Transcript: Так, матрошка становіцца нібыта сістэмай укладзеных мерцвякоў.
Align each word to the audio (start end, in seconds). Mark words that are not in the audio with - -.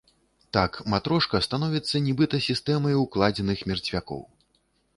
Так, 0.55 0.71
матрошка 0.93 1.41
становіцца 1.47 2.01
нібыта 2.07 2.41
сістэмай 2.47 2.99
укладзеных 3.05 3.59
мерцвякоў. 3.73 4.21